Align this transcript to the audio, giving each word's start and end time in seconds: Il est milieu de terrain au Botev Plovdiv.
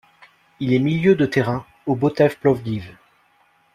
Il 0.59 0.73
est 0.73 0.79
milieu 0.79 1.13
de 1.13 1.27
terrain 1.27 1.63
au 1.85 1.93
Botev 1.95 2.35
Plovdiv. 2.37 2.89